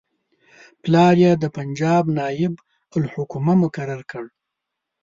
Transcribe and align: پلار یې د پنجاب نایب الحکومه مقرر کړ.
پلار 0.83 1.15
یې 1.23 1.31
د 1.37 1.45
پنجاب 1.57 2.03
نایب 2.17 2.53
الحکومه 2.95 3.53
مقرر 3.63 4.01
کړ. 4.11 4.25